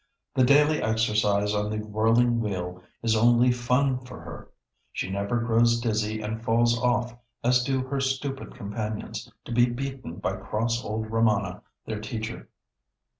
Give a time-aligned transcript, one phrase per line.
[0.33, 4.49] The daily exercise on the whirling wheel is only fun for her.
[4.91, 10.15] She never grows dizzy and falls off as do her stupid companions, to be beaten
[10.15, 12.49] by cross old Ramana, their teacher.